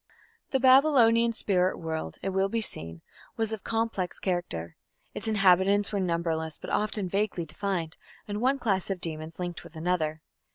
[0.49, 3.03] The Babylonian spirit world, it will be seen,
[3.37, 4.75] was of complex character.
[5.13, 9.75] Its inhabitants were numberless, but often vaguely defined, and one class of demons linked with
[9.75, 10.23] another.